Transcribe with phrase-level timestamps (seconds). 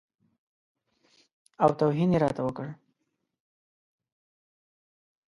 [1.63, 2.67] او توهین یې راته وکړ.